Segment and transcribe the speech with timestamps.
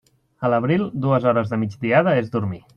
[0.47, 2.63] A l'abril, dues hores de migdiada és dormir.